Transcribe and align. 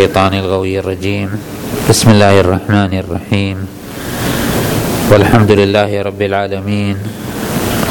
الشيطان 0.00 0.34
الغوي 0.34 0.78
الرجيم. 0.80 1.28
بسم 1.84 2.08
الله 2.10 2.40
الرحمن 2.40 2.92
الرحيم. 3.04 3.56
والحمد 5.12 5.50
لله 5.52 5.90
رب 5.92 6.22
العالمين. 6.22 6.96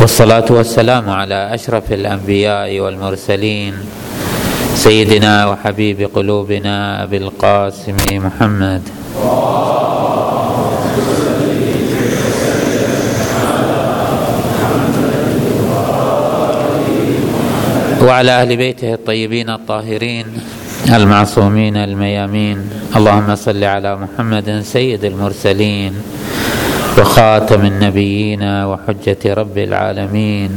والصلاة 0.02 0.50
والسلام 0.50 1.06
على 1.06 1.54
أشرف 1.54 1.94
الأنبياء 1.94 2.80
والمرسلين. 2.80 3.74
سيدنا 4.74 5.54
وحبيب 5.54 6.10
قلوبنا 6.10 7.06
أبي 7.06 7.18
القاسم 7.18 7.98
محمد. 8.10 8.82
وعلى 18.02 18.32
أهل 18.42 18.58
بيته 18.58 18.94
الطيبين 18.94 19.50
الطاهرين. 19.50 20.26
المعصومين 20.88 21.78
الميامين. 21.78 22.70
اللهم 22.96 23.36
صل 23.36 23.64
على 23.64 23.96
محمد 23.96 24.60
سيد 24.64 25.06
المرسلين 25.06 25.94
وخاتم 26.98 27.66
النبيين 27.66 28.44
وحجة 28.44 29.34
رب 29.34 29.58
العالمين 29.58 30.52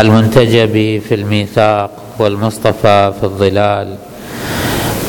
المنتجب 0.00 1.00
في 1.08 1.14
الميثاق 1.14 1.90
والمصطفى 2.18 3.12
في 3.20 3.24
الظلال 3.24 3.96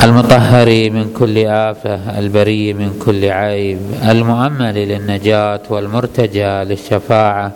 المطهر 0.02 0.66
من 0.90 1.10
كل 1.18 1.38
آفة 1.46 2.18
البري 2.18 2.72
من 2.72 2.98
كل 3.06 3.24
عيب 3.24 3.78
المؤمل 4.08 4.74
للنجاة 4.74 5.60
والمرتجى 5.70 6.64
للشفاعة 6.64 7.52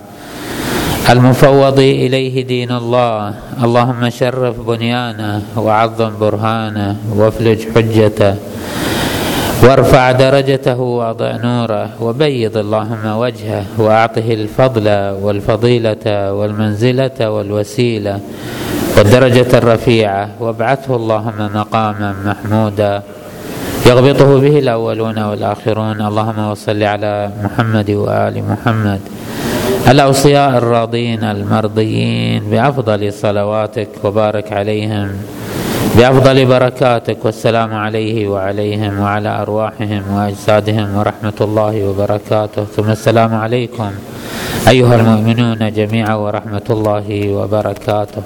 المفوض 1.11 1.79
إليه 1.79 2.47
دين 2.47 2.73
الله. 2.73 3.35
اللهم 3.65 4.11
شرف 4.11 4.61
بنيانه 4.61 5.43
وعظم 5.57 6.13
برهانه 6.21 6.97
وافلج 7.17 7.61
حجته 7.75 8.35
وارفع 9.63 10.13
درجته 10.13 10.81
وأضع 10.81 11.37
نوره 11.37 11.89
وبيض 12.01 12.57
اللهم 12.57 13.05
وجهه 13.07 13.65
وأعطه 13.79 14.29
الفضل 14.41 14.87
والفضيلة 15.23 16.33
والمنزلة 16.33 17.31
والوسيلة 17.31 18.21
والدرجة 18.97 19.59
الرفيعة. 19.59 20.29
وابعثه 20.41 20.97
اللهم 20.97 21.51
مقاما 21.55 22.15
محمودا. 22.25 23.03
يغبطه 23.87 24.41
به 24.41 24.59
الأولون 24.59 25.19
والآخرون. 25.19 26.01
اللهم 26.01 26.39
وصل 26.51 26.83
على 26.83 27.31
محمد 27.45 27.91
وآل 27.91 28.35
محمد. 28.51 29.01
الأوصياء 29.89 30.59
الراضين 30.59 31.25
المرضيين 31.25 32.51
بأفضل 32.51 33.13
صلواتك 33.13 33.89
وبارك 34.05 34.53
عليهم 34.53 35.11
بأفضل 35.97 36.47
بركاتك 36.47 37.25
والسلام 37.25 37.75
عليه 37.75 38.29
وعليهم 38.29 39.01
وعلى 39.01 39.29
أرواحهم 39.43 40.03
وأجسادهم 40.11 40.97
ورحمة 40.97 41.39
الله 41.41 41.89
وبركاته. 41.89 42.65
ثم 42.65 42.91
السلام 42.91 43.35
عليكم 43.35 43.91
أيها 44.69 44.95
المؤمنون 44.97 45.73
جميعا 45.73 46.15
ورحمة 46.15 46.67
الله 46.71 47.33
وبركاته. 47.33 48.23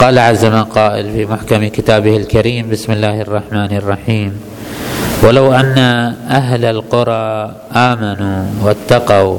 قال 0.00 0.18
عز 0.18 0.44
من 0.44 0.64
قائل 0.64 1.12
في 1.12 1.26
محكم 1.26 1.68
كتابه 1.68 2.16
الكريم 2.16 2.68
بسم 2.70 2.92
الله 2.92 3.20
الرحمن 3.20 3.76
الرحيم 3.76 4.51
ولو 5.22 5.52
أن 5.52 5.78
أهل 6.30 6.64
القرى 6.64 7.54
آمنوا 7.76 8.44
واتقوا 8.62 9.38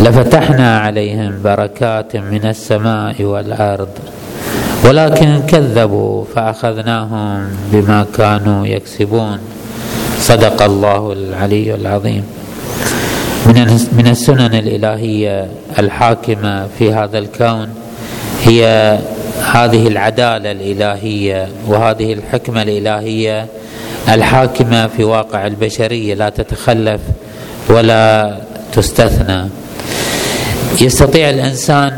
لفتحنا 0.00 0.78
عليهم 0.78 1.42
بركات 1.44 2.16
من 2.16 2.44
السماء 2.44 3.22
والأرض 3.22 3.88
ولكن 4.84 5.42
كذبوا 5.48 6.24
فأخذناهم 6.34 7.48
بما 7.72 8.06
كانوا 8.16 8.66
يكسبون. 8.66 9.38
صدق 10.18 10.62
الله 10.62 11.12
العلي 11.12 11.74
العظيم. 11.74 12.24
من 13.92 14.06
السنن 14.06 14.54
الإلهية 14.54 15.48
الحاكمة 15.78 16.66
في 16.78 16.92
هذا 16.92 17.18
الكون 17.18 17.68
هي 18.42 18.98
هذه 19.52 19.88
العدالة 19.88 20.50
الإلهية 20.50 21.48
وهذه 21.68 22.12
الحكمة 22.12 22.62
الإلهية 22.62 23.46
الحاكمة 24.08 24.86
في 24.86 25.04
واقع 25.04 25.46
البشرية 25.46 26.14
لا 26.14 26.28
تتخلف 26.28 27.00
ولا 27.68 28.36
تستثنى. 28.72 29.48
يستطيع 30.80 31.30
الإنسان 31.30 31.92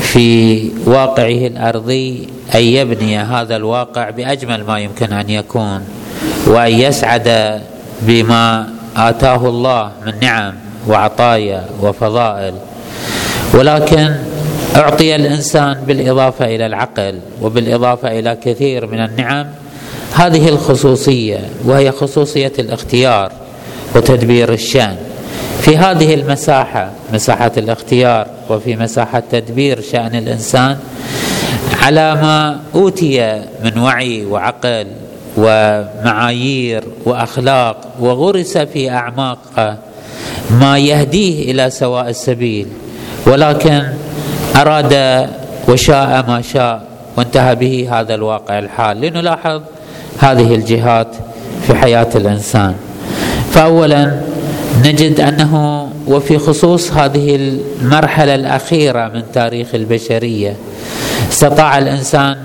في 0.00 0.70
واقعه 0.86 1.46
الأرضي 1.46 2.28
أن 2.54 2.60
يبني 2.60 3.18
هذا 3.18 3.56
الواقع 3.56 4.10
بأجمل 4.10 4.64
ما 4.64 4.78
يمكن 4.78 5.12
أن 5.12 5.30
يكون 5.30 5.80
وأن 6.46 6.72
يسعد 6.72 7.60
بما 8.02 8.66
آتاه 8.96 9.48
الله 9.48 9.92
من 10.06 10.12
نعم 10.22 10.54
وعطايا 10.88 11.64
وفضائل. 11.82 12.54
ولكن 13.54 14.14
أعطي 14.76 15.16
الإنسان 15.16 15.74
بالإضافة 15.86 16.44
إلى 16.44 16.66
العقل 16.66 17.20
وبالإضافة 17.42 18.18
إلى 18.18 18.36
كثير 18.44 18.86
من 18.86 19.00
النعم 19.00 19.46
هذه 20.14 20.48
الخصوصية 20.48 21.40
وهي 21.64 21.90
خصوصية 21.90 22.52
الاختيار 22.58 23.32
وتدبير 23.96 24.52
الشأن. 24.52 24.96
في 25.60 25.76
هذه 25.76 26.14
المساحة 26.14 26.90
مساحة 27.12 27.52
الاختيار 27.56 28.26
وفي 28.50 28.76
مساحة 28.76 29.22
تدبير 29.32 29.80
شأن 29.80 30.14
الإنسان 30.14 30.76
على 31.82 32.14
ما 32.14 32.60
أوتي 32.74 33.42
من 33.64 33.78
وعي 33.78 34.24
وعقل 34.24 34.86
ومعايير 35.36 36.84
وأخلاق 37.04 37.76
وغرس 38.00 38.58
في 38.58 38.90
اعماقه 38.90 39.76
ما 40.50 40.78
يهديه 40.78 41.50
إلى 41.50 41.70
سواء 41.70 42.08
السبيل. 42.08 42.66
ولكن 43.26 43.82
أراد 44.56 45.26
وشاء 45.68 46.24
ما 46.28 46.42
شاء 46.42 46.82
وانتهى 47.16 47.54
به 47.54 47.88
هذا 47.92 48.14
الواقع 48.14 48.58
الحال. 48.58 49.00
لنلاحظ 49.00 49.60
هذه 50.18 50.54
الجهات 50.54 51.08
في 51.66 51.74
حياة 51.74 52.08
الإنسان. 52.14 52.74
فاولا 53.52 54.20
نجد 54.84 55.20
أنه 55.20 55.84
وفي 56.06 56.38
خصوص 56.38 56.92
هذه 56.92 57.36
المرحلة 57.36 58.34
الأخيرة 58.34 59.08
من 59.08 59.22
تاريخ 59.34 59.74
البشرية 59.74 60.56
استطاع 61.30 61.78
الإنسان 61.78 62.36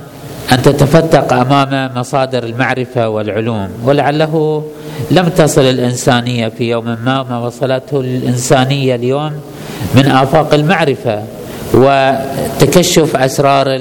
أن 0.51 0.61
تتفتق 0.61 1.33
أمام 1.33 1.97
مصادر 1.97 2.43
المعرفة 2.43 3.09
والعلوم 3.09 3.69
ولعله 3.83 4.63
لم 5.11 5.27
تصل 5.27 5.61
الإنسانية 5.61 6.47
في 6.47 6.69
يوم 6.69 6.85
ما 6.85 7.23
ما 7.23 7.39
وصلته 7.39 7.99
الإنسانية 7.99 8.95
اليوم 8.95 9.31
من 9.95 10.05
آفاق 10.05 10.53
المعرفة 10.53 11.23
وتكشف 11.73 13.15
أسرار 13.15 13.79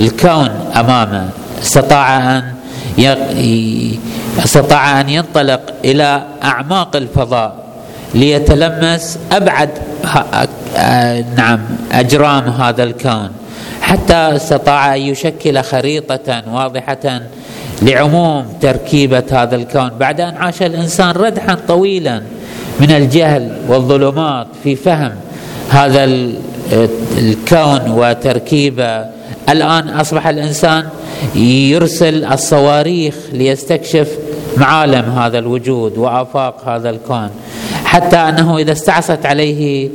الكون 0.00 0.48
أمامه. 0.76 1.28
استطاع 1.62 2.36
أن 2.38 2.42
استطاع 4.44 5.00
أن 5.00 5.08
ينطلق 5.08 5.60
إلى 5.84 6.22
أعماق 6.44 6.96
الفضاء 6.96 7.54
ليتلمس 8.14 9.18
أبعد 9.32 9.70
نعم 11.36 11.60
أجرام 11.92 12.48
هذا 12.48 12.82
الكون 12.84 13.30
حتى 13.80 14.14
استطاع 14.14 14.94
أن 14.94 15.00
يشكل 15.00 15.62
خريطة 15.62 16.42
واضحة 16.52 17.20
لعموم 17.82 18.44
تركيبة 18.60 19.22
هذا 19.32 19.56
الكون. 19.56 19.90
بعد 20.00 20.20
أن 20.20 20.36
عاش 20.36 20.62
الإنسان 20.62 21.10
ردحا 21.10 21.58
طويلا 21.68 22.22
من 22.80 22.90
الجهل 22.90 23.56
والظلمات 23.68 24.46
في 24.64 24.76
فهم 24.76 25.12
هذا 25.70 26.04
الكون 27.18 27.90
وتركيبه 27.90 29.04
الآن 29.48 29.88
أصبح 29.88 30.26
الإنسان 30.26 30.84
يرسل 31.34 32.24
الصواريخ 32.24 33.14
ليستكشف 33.32 34.08
معالم 34.56 35.18
هذا 35.18 35.38
الوجود 35.38 35.98
وآفاق 35.98 36.68
هذا 36.68 36.90
الكون. 36.90 37.30
حتى 37.84 38.16
أنه 38.16 38.58
إذا 38.58 38.72
استعصت 38.72 39.26
عليه 39.26 39.88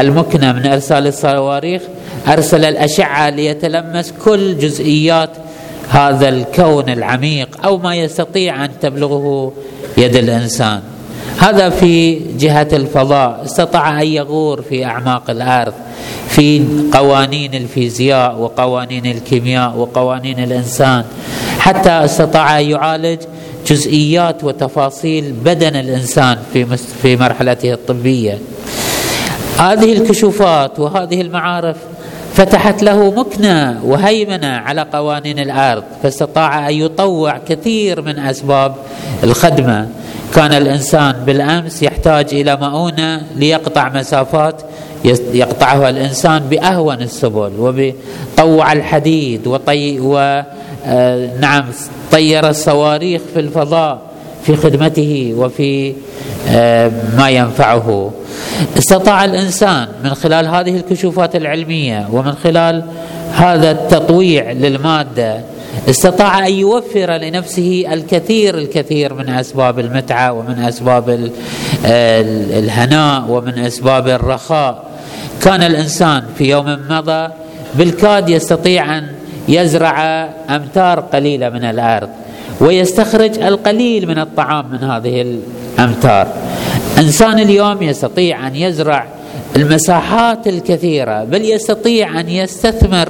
المكنة 0.00 0.52
من 0.52 0.66
إرسال 0.66 1.06
الصواريخ 1.06 1.82
أرسل 2.28 2.64
الأشعة 2.64 3.30
ليتلمس 3.30 4.12
كل 4.24 4.58
جزئيات 4.58 5.30
هذا 5.88 6.28
الكون 6.28 6.88
العميق 6.88 7.64
أو 7.64 7.78
ما 7.78 7.96
يستطيع 7.96 8.64
أن 8.64 8.70
تبلغه 8.80 9.52
يد 9.98 10.16
الإنسان. 10.16 10.80
هذا 11.40 11.70
في 11.70 12.20
جهة 12.38 12.68
الفضاء 12.72 13.42
استطاع 13.44 14.02
أن 14.02 14.06
يغور 14.06 14.62
في 14.62 14.84
أعماق 14.84 15.30
الأرض 15.30 15.72
في 16.28 16.62
قوانين 16.92 17.54
الفيزياء 17.54 18.36
وقوانين 18.38 19.06
الكيمياء 19.06 19.76
وقوانين 19.76 20.38
الإنسان. 20.38 21.04
حتى 21.58 21.90
استطاع 21.90 22.60
أن 22.60 22.64
يعالج 22.64 23.18
جزئيات 23.66 24.44
وتفاصيل 24.44 25.32
بدن 25.32 25.76
الإنسان 25.76 26.38
في 26.52 26.76
في 27.02 27.16
مرحلته 27.16 27.72
الطبية. 27.72 28.38
هذه 29.58 29.92
الكشوفات 29.92 30.78
وهذه 30.78 31.20
المعارف 31.20 31.76
فتحت 32.40 32.82
له 32.82 33.10
مكنة 33.10 33.80
وهيمنة 33.84 34.46
على 34.46 34.86
قوانين 34.92 35.38
الأرض 35.38 35.84
فاستطاع 36.02 36.68
أن 36.68 36.74
يطوع 36.74 37.38
كثير 37.48 38.02
من 38.02 38.18
أسباب 38.18 38.74
الخدمة. 39.24 39.88
كان 40.34 40.52
الإنسان 40.52 41.12
بالأمس 41.12 41.82
يحتاج 41.82 42.34
إلى 42.34 42.56
مؤونة 42.56 43.22
ليقطع 43.36 43.88
مسافات 43.88 44.62
يقطعها 45.34 45.90
الإنسان 45.90 46.38
بأهون 46.38 47.02
السبل 47.02 47.52
وبطوع 47.58 48.72
الحديد 48.72 49.46
وطي 49.46 50.00
و 50.00 50.42
آه، 50.86 51.64
طير 52.12 52.48
الصواريخ 52.48 53.22
في 53.34 53.40
الفضاء. 53.40 54.09
في 54.42 54.56
خدمته 54.56 55.34
وفي 55.36 55.94
آه، 56.48 56.90
ما 57.16 57.30
ينفعه. 57.30 58.12
استطاع 58.78 59.24
الإنسان 59.24 59.88
من 60.04 60.14
خلال 60.14 60.46
هذه 60.46 60.76
الكشوفات 60.76 61.36
العلمية 61.36 62.08
ومن 62.12 62.32
خلال 62.32 62.84
هذا 63.34 63.70
التطويع 63.70 64.52
للمادة 64.52 65.40
استطاع 65.88 66.46
أن 66.46 66.52
يوفر 66.52 67.12
لنفسه 67.12 67.84
الكثير 67.92 68.58
الكثير 68.58 69.14
من 69.14 69.28
أسباب 69.28 69.78
المتعة 69.78 70.32
ومن 70.32 70.58
أسباب 70.58 71.30
الهناء 71.84 73.24
ومن 73.28 73.58
أسباب 73.58 74.08
الرخاء. 74.08 74.90
كان 75.42 75.62
الإنسان 75.62 76.22
في 76.38 76.50
يوم 76.50 76.78
مضى 76.90 77.28
بالكاد 77.74 78.28
يستطيع 78.28 78.98
أن 78.98 79.06
يزرع 79.48 80.28
أمتار 80.50 81.00
قليلة 81.00 81.48
من 81.48 81.64
الأرض. 81.64 82.08
ويستخرج 82.60 83.38
القليل 83.38 84.08
من 84.08 84.18
الطعام 84.18 84.70
من 84.72 84.78
هذه 84.78 85.38
الأمتار. 85.78 86.28
إنسان 86.98 87.38
اليوم 87.38 87.82
يستطيع 87.82 88.46
أن 88.46 88.56
يزرع 88.56 89.06
المساحات 89.56 90.48
الكثيرة 90.48 91.24
بل 91.24 91.44
يستطيع 91.44 92.20
أن 92.20 92.28
يستثمر 92.28 93.08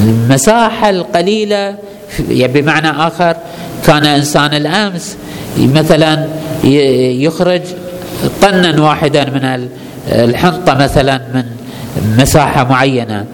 المساحة 0.00 0.90
القليلة 0.90 1.74
بمعنى 2.28 2.90
آخر 2.90 3.36
كان 3.86 4.06
إنسان 4.06 4.54
الأمس 4.54 5.16
مثلا 5.58 6.26
يخرج 6.64 7.62
طنا 8.42 8.82
واحدا 8.82 9.24
من 9.24 9.68
الحنطة 10.08 10.74
مثلا 10.74 11.20
من 11.34 11.44
مساحة 12.18 12.64
معينة. 12.64 13.26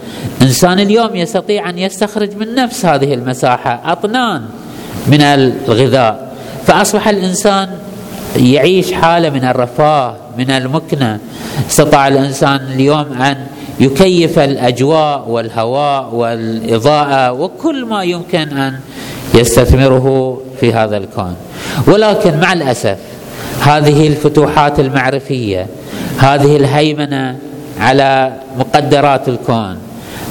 إنسان 0.43 0.81
اليوم 0.81 1.17
يستطيع 1.17 1.71
أن 1.71 1.79
يستخرج 1.79 2.37
من 2.37 2.55
نفس 2.55 2.87
هذه 2.87 3.15
المساحة 3.15 3.93
أطنان. 3.93 4.43
من 5.07 5.21
الغذاء. 5.23 6.33
فأصبح 6.67 7.09
الإنسان 7.09 7.69
يعيش 8.37 8.93
حالة 8.93 9.31
من 9.31 9.45
الرفاه 9.45 10.15
من 10.39 10.51
المكنة. 10.51 11.19
استطاع 11.71 12.09
الإنسان 12.09 12.57
اليوم 12.57 13.23
أن 13.23 13.37
يكيف 13.81 14.39
الأجواء 14.39 15.29
والهواء 15.29 16.15
والإضاءة 16.15 17.33
وكل 17.33 17.85
ما 17.85 18.03
يمكن 18.05 18.57
أن 18.59 18.75
يستثمره 19.35 20.39
في 20.61 20.73
هذا 20.73 20.97
الكون. 20.97 21.37
ولكن 21.87 22.41
مع 22.41 22.53
الأسف 22.53 22.97
هذه 23.61 24.07
الفتوحات 24.07 24.81
المعرفية 24.81 25.67
هذه 26.19 26.57
الهيمنة 26.57 27.37
على 27.81 28.33
مقدرات 28.59 29.29
الكون 29.29 29.77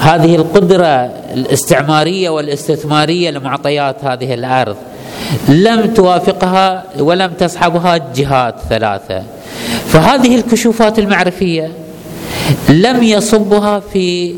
هذه 0.01 0.35
القدرة 0.35 1.09
الاستعمارية 1.33 2.29
والاستثمارية 2.29 3.29
لمعطيات 3.31 3.95
هذه 4.03 4.33
الأرض. 4.33 4.75
لم 5.49 5.93
توافقها 5.93 6.83
ولم 6.99 7.31
تصحبها 7.31 7.97
جهات 8.15 8.55
ثلاثة. 8.69 9.23
فهذه 9.87 10.35
الكشوفات 10.35 10.99
المعرفية 10.99 11.71
لم 12.69 13.03
يصبها 13.03 13.79
في 13.79 14.35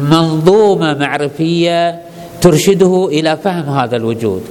منظومة 0.00 0.94
معرفية 0.94 2.00
ترشده 2.40 3.08
إلى 3.12 3.38
فهم 3.44 3.78
هذا 3.78 3.96
الوجود. 3.96 4.42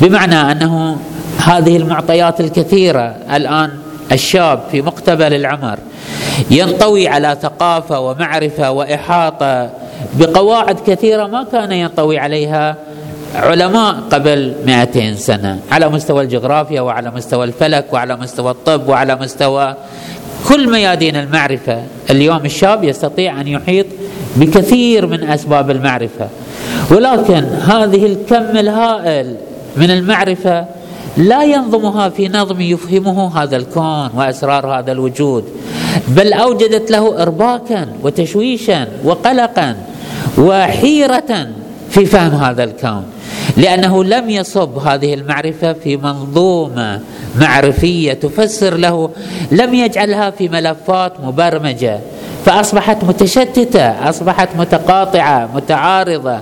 بمعنى 0.00 0.52
أنه 0.52 0.96
هذه 1.38 1.76
المعطيات 1.76 2.40
الكثيرة 2.40 3.16
الآن 3.34 3.70
الشاب 4.12 4.60
في 4.70 4.82
مقتبل 4.82 5.34
العمر 5.34 5.78
ينطوي 6.50 7.08
على 7.08 7.36
ثقافة 7.42 8.00
ومعرفة 8.00 8.70
وإحاطة 8.70 9.70
بقواعد 10.14 10.80
كثيرة 10.86 11.26
ما 11.26 11.46
كان 11.52 11.72
ينطوي 11.72 12.18
عليها 12.18 12.76
علماء 13.34 13.94
قبل 14.10 14.54
200 14.66 15.14
سنة 15.14 15.58
على 15.72 15.88
مستوى 15.88 16.24
الجغرافيا 16.24 16.80
وعلى 16.80 17.10
مستوى 17.10 17.44
الفلك 17.44 17.84
وعلى 17.92 18.16
مستوى 18.16 18.50
الطب 18.50 18.88
وعلى 18.88 19.16
مستوى 19.16 19.74
كل 20.48 20.70
ميادين 20.70 21.16
المعرفة. 21.16 21.82
اليوم 22.10 22.44
الشاب 22.44 22.84
يستطيع 22.84 23.40
أن 23.40 23.48
يحيط 23.48 23.86
بكثير 24.36 25.06
من 25.06 25.30
أسباب 25.30 25.70
المعرفة. 25.70 26.28
ولكن 26.90 27.44
هذه 27.44 28.06
الكم 28.06 28.56
الهائل 28.56 29.36
من 29.76 29.90
المعرفة 29.90 30.64
لا 31.16 31.44
ينظمها 31.44 32.08
في 32.08 32.28
نظم 32.28 32.60
يفهمه 32.60 33.42
هذا 33.42 33.56
الكون 33.56 34.10
وأسرار 34.14 34.78
هذا 34.78 34.92
الوجود 34.92 35.44
بل 36.08 36.32
أوجدت 36.32 36.90
له 36.90 37.22
ارباكا 37.22 37.88
وتشويشا 38.02 38.88
وقلقا 39.04 39.76
وحيرة 40.38 41.48
في 41.90 42.06
فهم 42.06 42.30
هذا 42.30 42.64
الكون 42.64 43.04
لأنه 43.56 44.04
لم 44.04 44.30
يصب 44.30 44.78
هذه 44.78 45.14
المعرفة 45.14 45.72
في 45.72 45.96
منظومة 45.96 47.00
معرفية 47.40 48.12
تفسر 48.12 48.76
له 48.76 49.10
لم 49.52 49.74
يجعلها 49.74 50.30
في 50.30 50.48
ملفات 50.48 51.12
مبرمجة 51.24 52.00
فأصبحت 52.44 53.04
متشتتة 53.04 54.08
أصبحت 54.08 54.48
متقاطعة 54.58 55.50
متعارضة 55.54 56.40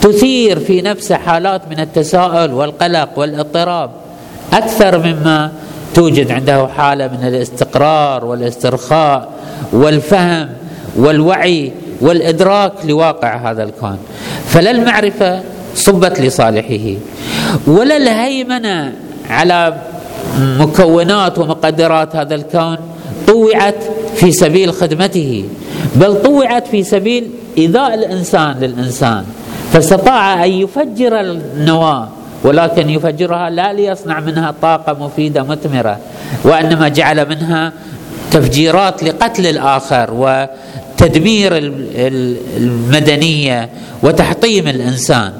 تثير 0.00 0.58
في 0.58 0.82
نفسه 0.82 1.16
حالات 1.16 1.62
من 1.70 1.80
التساؤل 1.80 2.52
والقلق 2.52 3.08
والإضطراب. 3.16 4.03
أكثر 4.54 4.98
مما 4.98 5.50
توجد 5.94 6.30
عنده 6.30 6.66
حالة 6.66 7.08
من 7.08 7.28
الاستقرار 7.28 8.24
والاسترخاء 8.24 9.28
والفهم 9.72 10.48
والوعي 10.96 11.72
والإدراك 12.00 12.72
لواقع 12.84 13.50
هذا 13.50 13.62
الكون. 13.62 13.98
فلا 14.46 14.70
المعرفة 14.70 15.42
صبت 15.74 16.20
لصالحه 16.20 16.94
ولا 17.66 17.96
الهيمنة 17.96 18.92
على 19.30 19.74
مكونات 20.38 21.38
ومقدرات 21.38 22.16
هذا 22.16 22.34
الكون 22.34 22.76
طوعت 23.26 23.74
في 24.16 24.32
سبيل 24.32 24.72
خدمته 24.72 25.44
بل 25.96 26.22
طوعت 26.22 26.66
في 26.66 26.82
سبيل 26.82 27.30
إيذاء 27.58 27.94
الإنسان 27.94 28.56
للإنسان. 28.60 29.24
فاستطاع 29.72 30.44
أن 30.44 30.50
يفجر 30.50 31.20
النواه 31.20 32.08
ولكن 32.44 32.90
يفجرها 32.90 33.50
لا 33.50 33.72
ليصنع 33.72 34.20
منها 34.20 34.54
طاقة 34.62 35.06
مفيدة 35.06 35.42
مثمرة 35.42 35.98
وإنما 36.44 36.88
جعل 36.88 37.28
منها 37.28 37.72
تفجيرات 38.30 39.02
لقتل 39.02 39.46
الآخر 39.46 40.10
وتدمير 40.12 41.52
المدنية 42.56 43.68
وتحطيم 44.02 44.68
الإنسان. 44.68 45.32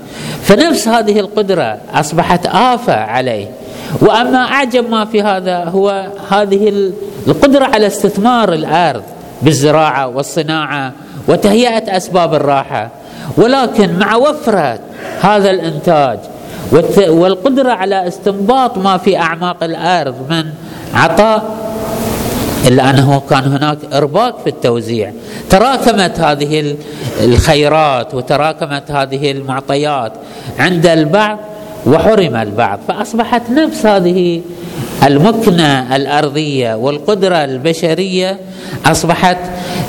فنفس 0.42 0.88
هذه 0.88 1.20
القدرة 1.20 1.78
أصبحت 1.94 2.46
آفة 2.46 2.94
عليه. 2.94 3.46
وأما 4.00 4.38
أعجب 4.38 4.90
ما 4.90 5.04
في 5.04 5.22
هذا 5.22 5.64
هو 5.64 6.06
هذه 6.30 6.90
القدرة 7.26 7.64
على 7.64 7.86
استثمار 7.86 8.52
الأرض 8.52 9.02
بالزراعة 9.42 10.08
والصناعة 10.08 10.92
وتهيئة 11.28 11.96
أسباب 11.96 12.34
الراحة. 12.34 12.90
ولكن 13.36 13.98
مع 13.98 14.16
وفرة 14.16 14.78
هذا 15.20 15.50
الإنتاج 15.50 16.18
والقدرة 17.08 17.72
على 17.72 18.08
استنباط 18.08 18.78
ما 18.78 18.96
في 18.96 19.18
أعماق 19.18 19.64
الأرض 19.64 20.14
من 20.30 20.44
عطاء. 20.94 21.64
إلا 22.66 22.90
أنه 22.90 23.22
كان 23.30 23.44
هناك 23.44 23.78
إرباك 23.92 24.34
في 24.44 24.50
التوزيع. 24.50 25.12
تراكمت 25.50 26.20
هذه 26.20 26.76
الخيرات 27.20 28.14
وتراكمت 28.14 28.90
هذه 28.90 29.30
المعطيات 29.30 30.12
عند 30.58 30.86
البعض 30.86 31.38
وحرم 31.86 32.36
البعض. 32.36 32.78
فأصبحت 32.88 33.50
نفس 33.50 33.86
هذه 33.86 34.42
المكنة 35.02 35.96
الأرضية 35.96 36.74
والقدرة 36.74 37.44
البشرية 37.44 38.38
أصبحت 38.86 39.36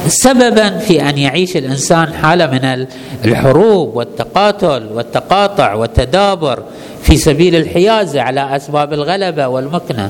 سببا 0.08 0.78
في 0.78 1.10
أن 1.10 1.18
يعيش 1.18 1.58
الإنسان 1.58 2.14
حالة 2.14 2.48
من 2.48 2.86
الحروب 3.26 3.96
والتقاتل 3.96 4.88
والتقاطع 4.94 5.74
والتدابر 5.74 6.64
في 7.04 7.18
سبيل 7.18 7.56
الحيازه 7.56 8.22
على 8.22 8.56
أسباب 8.56 8.94
الغلبة 8.94 9.48
والمكنة. 9.48 10.10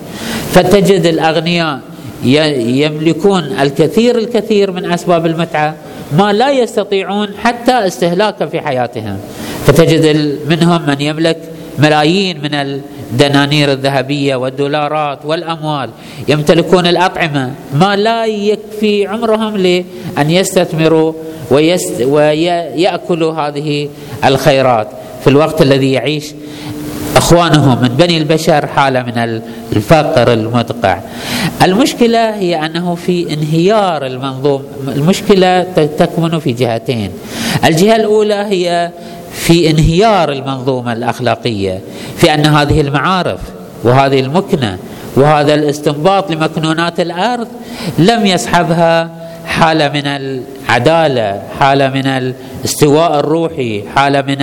فتجد 0.51 1.05
الأغنياء 1.05 1.79
يملكون 2.23 3.43
الكثير 3.43 4.17
الكثير 4.17 4.71
من 4.71 4.91
أسباب 4.91 5.25
المتعة 5.25 5.75
ما 6.17 6.33
لا 6.33 6.51
يستطيعون 6.51 7.27
حتى 7.43 7.87
استهلاكه 7.87 8.45
في 8.45 8.61
حياتهم. 8.61 9.17
فتجد 9.65 10.37
منهم 10.49 10.85
من 10.87 11.01
يملك 11.01 11.37
ملايين 11.79 12.41
من 12.41 12.81
الدنانير 13.15 13.71
الذهبية 13.71 14.35
والدولارات 14.35 15.19
والأموال 15.25 15.89
يمتلكون 16.27 16.87
الأطعمة 16.87 17.51
ما 17.73 17.95
لا 17.95 18.25
يكفي 18.25 19.07
عمرهم 19.07 19.57
لأن 19.57 20.29
يستثمروا 20.29 21.13
ويأكل 22.05 23.23
هذه 23.23 23.89
الخيرات 24.25 24.87
في 25.23 25.29
الوقت 25.29 25.61
الذي 25.61 25.91
يعيش 25.91 26.25
اخوانهم 27.15 27.81
من 27.81 27.87
بني 27.87 28.17
البشر 28.17 28.67
حالة 28.67 29.03
من 29.03 29.41
الفقر 29.75 30.33
المدقع. 30.33 30.99
المشكلة 31.63 32.35
هي 32.35 32.65
أنه 32.65 32.95
في 32.95 33.33
انهيار 33.33 34.05
المنظوم، 34.05 34.63
المشكلة 34.87 35.63
تكمن 35.99 36.39
في 36.39 36.51
جهتين. 36.51 37.11
الجهة 37.65 37.95
الأولى 37.95 38.35
هي 38.35 38.91
في 39.35 39.69
انهيار 39.69 40.31
المنظومة 40.31 40.93
الأخلاقية، 40.93 41.81
في 42.17 42.33
أن 42.33 42.45
هذه 42.45 42.81
المعارف 42.81 43.39
وهذه 43.83 44.19
المكنة 44.19 44.77
وهذا 45.15 45.53
الاستنباط 45.53 46.31
لمكنونات 46.31 46.99
الأرض 46.99 47.47
لم 47.97 48.25
يصحبها 48.25 49.09
حالة 49.45 49.89
من 49.89 50.07
العدالة، 50.07 51.41
حالة 51.59 51.89
من 51.89 52.07
الاستواء 52.07 53.19
الروحي، 53.19 53.83
حالة 53.95 54.21
من 54.21 54.41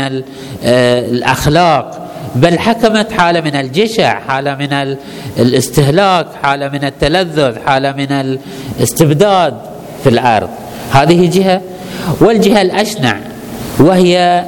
آه، 0.64 1.00
الأخلاق، 1.00 2.08
بل 2.34 2.58
حكمت 2.58 3.12
حالة 3.12 3.40
من 3.40 3.56
الجشع 3.56 4.20
حالة 4.20 4.54
من 4.54 4.96
الاستهلاك 5.38 6.26
حالة 6.42 6.68
من 6.68 6.84
التلذذ 6.84 7.58
حالة 7.66 7.92
من 7.92 8.12
الاستبداد 8.80 9.54
في 10.02 10.08
الأرض. 10.08 10.48
هذه 10.92 11.30
جهة 11.30 11.60
والجهة 12.20 12.62
الأشنع 12.62 13.16
وهي 13.78 14.44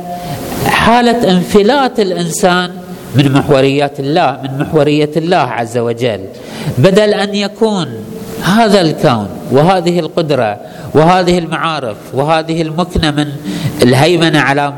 حالة 0.84 1.30
انفلات 1.30 2.00
الإنسان 2.00 2.70
من 3.14 3.32
محوريات 3.32 4.00
الله 4.00 4.38
من 4.42 4.58
محورية 4.58 5.10
الله 5.16 5.36
عز 5.36 5.78
وجل. 5.78 6.20
بدل 6.78 7.14
أن 7.14 7.34
يكون 7.34 7.86
هذا 8.42 8.80
الكون 8.80 9.28
وهذه 9.52 9.98
القدرة 10.00 10.56
وهذه 10.94 11.38
المعارف 11.38 11.96
وهذه 12.14 12.62
المكنة 12.62 13.10
من 13.10 13.26
الهيمنة 13.82 14.40
على 14.40 14.72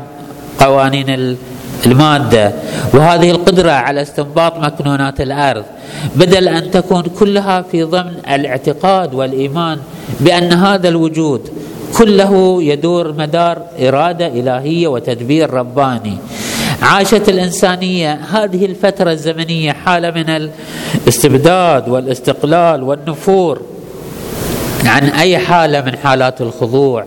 قوانين 0.59 1.37
المادة 1.85 2.51
وهذه 2.93 3.31
القدرة 3.31 3.71
على 3.71 4.01
استنباط 4.01 4.57
مكنونات 4.59 5.21
الأرض 5.21 5.63
بدل 6.15 6.47
أن 6.47 6.71
تكون 6.71 7.03
كلها 7.19 7.61
في 7.61 7.83
ضمن 7.83 8.13
الاعتقاد 8.29 9.13
والإيمان 9.13 9.77
بأن 10.19 10.53
هذا 10.53 10.89
الوجود 10.89 11.49
كله 11.97 12.63
يدور 12.63 13.13
مدار 13.13 13.61
إرادة 13.79 14.27
إلهية 14.27 14.87
وتدبير 14.87 15.53
رباني. 15.53 16.17
عاشت 16.81 17.29
الإنسانية 17.29 18.13
هذه 18.13 18.65
الفترة 18.65 19.11
الزمنية 19.11 19.71
حالة 19.71 20.11
من 20.11 20.49
الاستبداد 21.05 21.89
والاستقلال 21.89 22.83
والنفور 22.83 23.61
عن 24.85 25.03
أي 25.03 25.37
حالة 25.37 25.81
من 25.81 25.97
حالات 25.97 26.41
الخضوع 26.41 27.05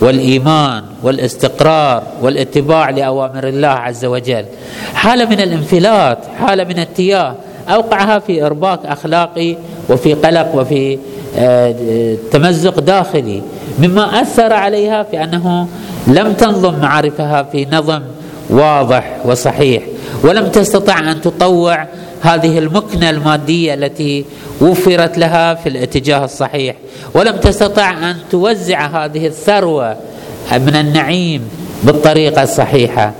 والإيمان 0.00 0.82
والاستقرار 1.02 2.02
والاتباع 2.22 2.90
لأوامر 2.90 3.48
الله 3.48 3.68
عز 3.68 4.04
وجل. 4.04 4.44
حالة 4.94 5.24
من 5.24 5.40
الانفلات 5.40 6.18
حالة 6.40 6.64
من 6.64 6.78
التياه. 6.78 7.34
أوقعها 7.68 8.18
في 8.18 8.46
إرباك 8.46 8.86
أخلاقي 8.86 9.56
وفي 9.88 10.14
قلق 10.14 10.54
وفي 10.54 10.98
تمزق 12.30 12.80
داخلي 12.80 13.42
مما 13.78 14.20
أثر 14.22 14.52
عليها 14.52 15.02
في 15.02 15.24
أنه 15.24 15.68
لم 16.06 16.32
تنظم 16.32 16.74
معارفها 16.78 17.42
في 17.42 17.66
نظم 17.72 18.02
واضح 18.50 19.16
وصحيح 19.24 19.82
ولم 20.24 20.48
تستطع 20.48 20.98
أن 20.98 21.20
تطوع 21.20 21.86
هذه 22.22 22.58
المكنة 22.58 23.10
المادية 23.10 23.74
التي 23.74 24.24
وفرت 24.60 25.18
لها 25.18 25.54
في 25.54 25.68
الاتجاه 25.68 26.24
الصحيح 26.24 26.76
ولم 27.14 27.36
تستطع 27.36 27.90
أن 27.90 28.16
توزع 28.30 29.04
هذه 29.04 29.26
الثروة 29.26 29.96
من 30.52 30.76
النعيم 30.76 31.48
بالطريقة 31.82 32.42
الصحيحة. 32.42 33.12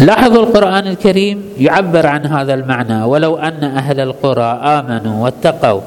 لاحظوا 0.00 0.42
القرآن 0.42 0.86
الكريم 0.86 1.42
يعبر 1.58 2.06
عن 2.06 2.26
هذا 2.26 2.54
المعنى 2.54 3.04
ولو 3.04 3.36
أن 3.36 3.64
أهل 3.64 4.00
القرى 4.00 4.60
آمنوا 4.62 5.24
واتقوا 5.24 5.80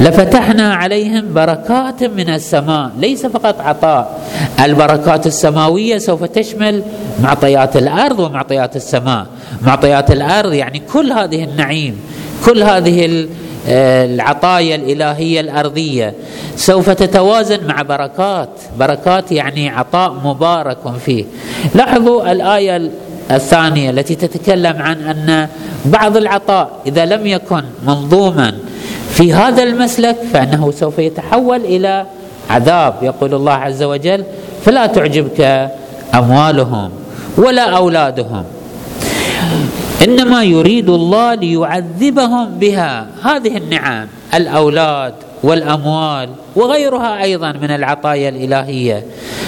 لفتحنا 0.00 0.74
عليهم 0.74 1.34
بركات 1.34 2.04
من 2.04 2.28
السماء 2.28 2.90
ليس 2.98 3.26
فقط 3.26 3.60
عطاء 3.60 4.20
البركات 4.64 5.26
السماوية 5.26 5.98
سوف 5.98 6.24
تشمل 6.24 6.82
معطيات 7.22 7.76
الأرض 7.76 8.18
ومعطيات 8.18 8.76
السماء. 8.76 9.26
معطيات 9.62 10.10
الأرض 10.10 10.52
يعني 10.52 10.82
كل 10.92 11.12
هذه 11.12 11.44
النعيم 11.44 12.00
كل 12.46 12.62
هذه 12.62 13.26
العطايا 13.68 14.74
الإلهية 14.74 15.40
الأرضية 15.40 16.14
سوف 16.56 16.90
تتوازن 16.90 17.66
مع 17.66 17.82
بركات. 17.82 18.48
بركات 18.78 19.32
يعني 19.32 19.68
عطاء 19.68 20.12
مبارك 20.24 20.78
فيه. 21.04 21.24
لاحظوا 21.74 22.32
الآية 22.32 22.90
الثانية 23.30 23.90
التي 23.90 24.14
تتكلم 24.14 24.82
عن 24.82 25.00
أن 25.00 25.48
بعض 25.84 26.16
العطاء 26.16 26.70
إذا 26.86 27.04
لم 27.04 27.26
يكن 27.26 27.62
منظوما 27.86 28.54
في 29.10 29.32
هذا 29.32 29.62
المسلك 29.62 30.16
فإنه 30.32 30.70
سوف 30.70 30.98
يتحول 30.98 31.60
إلى 31.60 32.06
عذاب. 32.50 32.94
يقول 33.02 33.34
الله 33.34 33.52
عز 33.52 33.82
وجل 33.82 34.24
فلا 34.64 34.86
تعجبك 34.86 35.70
أموالهم 36.14 36.90
ولا 37.36 37.62
أولادهم 37.62 38.44
إنما 40.04 40.44
يريد 40.44 40.90
الله 40.90 41.34
ليعذبهم 41.34 42.48
بها. 42.58 43.06
هذه 43.22 43.56
النعم 43.56 44.06
الأولاد 44.34 45.14
والأموال 45.42 46.28
وغيرها 46.56 47.22
أيضا 47.22 47.52
من 47.52 47.70
العطايا 47.70 48.28
الإلهية 48.28 49.04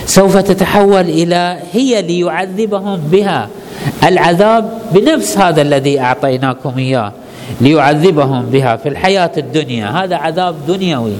سوف 0.07 0.37
تتحول 0.37 1.01
إلى 1.01 1.59
هي 1.73 2.03
ليعذبهم 2.03 2.97
بها. 2.97 3.49
العذاب 4.05 4.71
بنفس 4.93 5.39
هذا 5.39 5.63
الذي 5.63 6.01
أعطيناكم 6.01 6.73
إياه 6.79 7.13
ليعذبهم 7.61 8.47
بها 8.47 8.77
في 8.77 8.89
الحياة 8.89 9.33
الدنيا. 9.37 9.87
هذا 9.89 10.17
عذاب 10.17 10.55
دنيوي. 10.69 11.13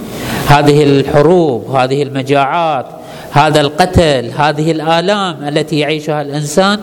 هذه 0.49 0.83
الحروب 0.83 1.71
هذه 1.71 2.03
المجاعات 2.03 2.87
هذا 3.33 3.61
القتل 3.61 4.31
هذه 4.39 4.71
الآلام 4.71 5.49
التي 5.49 5.79
يعيشها 5.79 6.23
الإنسان 6.23 6.79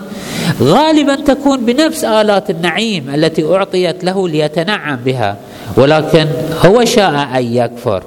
غالبا 0.62 1.16
تكون 1.16 1.66
بنفس 1.66 2.04
آلات 2.04 2.50
النعيم 2.50 3.10
التي 3.16 3.56
أعطيت 3.56 4.04
له 4.04 4.30
ليتنعم 4.30 4.96
بها. 4.96 5.36
ولكن 5.78 6.28
هو 6.66 6.86
شاء 6.86 7.28
أن 7.36 7.44
يكفر. 7.44 8.04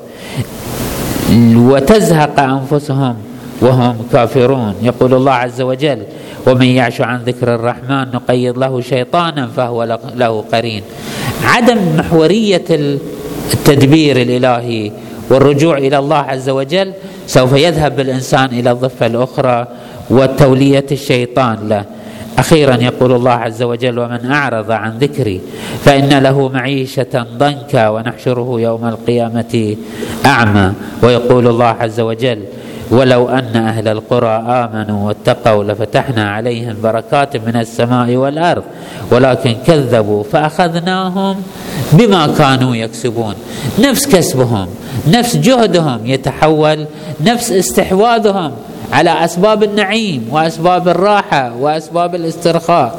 وتزهق 1.56 2.40
أنفسهم 2.40 3.16
وهم 3.60 3.96
كافرون. 4.12 4.74
يقول 4.82 5.14
الله 5.14 5.32
عز 5.32 5.60
وجل 5.60 6.02
ومن 6.46 6.66
يعش 6.66 7.00
عن 7.00 7.22
ذكر 7.22 7.54
الرحمن 7.54 8.06
نقيض 8.14 8.58
له 8.58 8.80
شيطانا 8.80 9.46
فهو 9.46 9.98
له 10.16 10.44
قرين. 10.52 10.82
عدم 11.44 11.78
محورية 11.96 12.64
التدبير 13.52 14.16
الإلهي 14.16 14.92
والرجوع 15.30 15.78
إلى 15.78 15.98
الله 15.98 16.16
عز 16.16 16.48
وجل 16.48 16.92
سوف 17.26 17.52
يذهب 17.52 17.96
بالانسان 17.96 18.48
إلى 18.52 18.70
الضفة 18.70 19.06
الأخرى 19.06 19.66
وتولية 20.10 20.86
الشيطان 20.92 21.68
له. 21.68 21.84
أخيرا 22.38 22.74
يقول 22.74 23.12
الله 23.12 23.30
عز 23.30 23.62
وجل 23.62 23.98
ومن 23.98 24.32
أعرض 24.32 24.70
عن 24.70 24.98
ذكري 24.98 25.40
فإن 25.84 26.18
له 26.18 26.48
معيشة 26.48 27.26
ضنكا 27.38 27.88
ونحشره 27.88 28.60
يوم 28.60 28.86
القيامة 28.88 29.76
أعمى 30.26 30.72
ويقول 31.02 31.46
الله 31.46 31.64
عز 31.80 32.00
وجل 32.00 32.38
ولو 32.90 33.28
أن 33.28 33.56
أهل 33.56 33.88
القرى 33.88 34.44
آمنوا 34.48 35.06
واتقوا 35.08 35.64
لفتحنا 35.64 36.30
عليهم 36.30 36.76
بركات 36.82 37.36
من 37.36 37.56
السماء 37.56 38.16
والأرض 38.16 38.62
ولكن 39.10 39.56
كذبوا 39.66 40.24
فأخذناهم 40.32 41.42
بما 41.92 42.26
كانوا 42.26 42.76
يكسبون. 42.76 43.34
نفس 43.78 44.06
كسبهم 44.06 44.66
نفس 45.08 45.36
جهدهم 45.36 46.06
يتحول 46.06 46.86
نفس 47.20 47.52
استحواذهم 47.52 48.52
على 48.92 49.24
أسباب 49.24 49.62
النعيم 49.62 50.28
وأسباب 50.30 50.88
الراحة 50.88 51.52
وأسباب 51.60 52.14
الاسترخاء. 52.14 52.98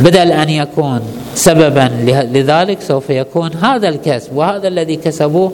بدل 0.00 0.32
أن 0.32 0.48
يكون 0.48 1.00
سببا. 1.36 1.90
لذلك 2.32 2.80
سوف 2.80 3.10
يكون 3.10 3.50
هذا 3.54 3.88
الكسب 3.88 4.36
وهذا 4.36 4.68
الذي 4.68 4.96
كسبوه 4.96 5.52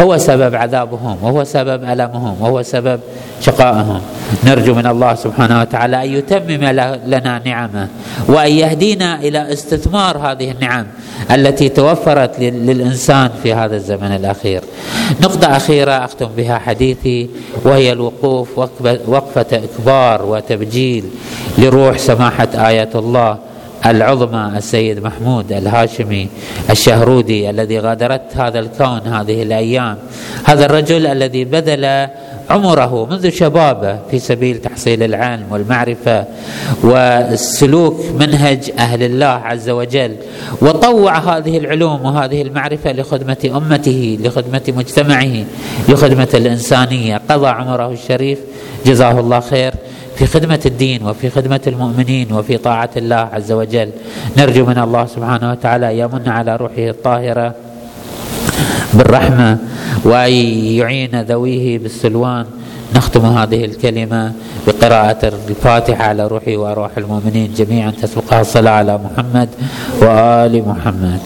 هو 0.00 0.18
سبب 0.18 0.54
عذابهم 0.54 1.16
وهو 1.22 1.44
سبب 1.44 1.84
ألمهم 1.84 2.36
وهو 2.40 2.62
سبب 2.62 3.00
شقائهم. 3.40 4.00
نرجو 4.44 4.74
من 4.74 4.86
الله 4.86 5.14
سبحانه 5.14 5.60
وتعالى 5.60 6.04
أن 6.04 6.10
يتمم 6.12 6.64
لنا 7.06 7.42
نعمه 7.44 7.88
وأن 8.28 8.52
يهدينا 8.52 9.20
إلى 9.20 9.52
استثمار 9.52 10.18
هذه 10.18 10.50
النعم 10.50 10.86
التي 11.30 11.68
توفرت 11.68 12.40
للإنسان 12.40 13.30
في 13.42 13.54
هذا 13.54 13.76
الزمن 13.76 14.12
الأخير. 14.16 14.62
نقطة 15.22 15.56
أخيرة 15.56 16.04
أختم 16.04 16.28
بها 16.36 16.58
حديثي 16.58 17.30
وهي 17.64 17.92
الوقوف 17.92 18.58
وقفة 19.08 19.46
إكبار 19.52 20.26
وتبجيل 20.26 21.04
لروح 21.58 21.98
سماحة 21.98 22.48
آية 22.54 22.90
الله. 22.94 23.47
العظمى 23.86 24.52
السيد 24.56 24.98
محمود 24.98 25.52
الهاشمي 25.52 26.28
الشهرودي 26.70 27.50
الذي 27.50 27.78
غادرت 27.78 28.36
هذا 28.36 28.58
الكون 28.58 29.00
هذه 29.00 29.42
الأيام. 29.42 29.96
هذا 30.44 30.66
الرجل 30.66 31.06
الذي 31.06 31.44
بذل 31.44 32.08
عمره 32.50 33.06
منذ 33.10 33.30
شبابه 33.30 33.98
في 34.10 34.18
سبيل 34.18 34.58
تحصيل 34.58 35.02
العلم 35.02 35.44
والمعرفة 35.50 36.24
والسلوك 36.82 38.00
منهج 38.20 38.70
أهل 38.78 39.02
الله 39.02 39.26
عز 39.26 39.70
وجل. 39.70 40.16
وطوع 40.62 41.18
هذه 41.18 41.58
العلوم 41.58 42.04
وهذه 42.04 42.42
المعرفة 42.42 42.92
لخدمة 42.92 43.50
أمته 43.56 44.18
لخدمة 44.20 44.62
مجتمعه 44.68 45.44
لخدمة 45.88 46.28
الإنسانية. 46.34 47.20
قضى 47.30 47.48
عمره 47.48 47.92
الشريف. 47.92 48.38
جزاه 48.86 49.20
الله 49.20 49.40
خير. 49.40 49.74
في 50.18 50.26
خدمة 50.26 50.60
الدين 50.66 51.02
وفي 51.02 51.30
خدمة 51.30 51.60
المؤمنين 51.66 52.32
وفي 52.32 52.58
طاعة 52.58 52.90
الله 52.96 53.28
عز 53.32 53.52
وجل. 53.52 53.90
نرجو 54.38 54.66
من 54.66 54.78
الله 54.78 55.06
سبحانه 55.06 55.50
وتعالى 55.50 55.98
يمن 55.98 56.28
على 56.28 56.56
روحه 56.56 56.90
الطاهرة 56.90 57.54
بالرحمة 58.94 59.58
وأن 60.04 60.32
يعين 60.82 61.20
ذويه 61.22 61.78
بالسلوان. 61.78 62.46
نختم 62.96 63.24
هذه 63.24 63.64
الكلمة 63.64 64.32
بقراءة 64.66 65.32
الفاتحة 65.48 66.04
على 66.04 66.26
روحي 66.26 66.56
وأرواح 66.56 66.90
المؤمنين. 66.98 67.54
جميعا 67.54 67.90
تسبقها 68.02 68.40
الصلاة 68.40 68.72
على 68.72 68.98
محمد 68.98 69.48
وآل 70.02 70.68
محمد. 70.68 71.20